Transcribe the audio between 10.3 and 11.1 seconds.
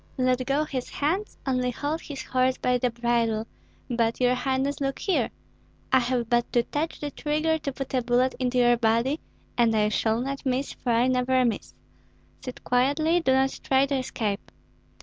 miss, for I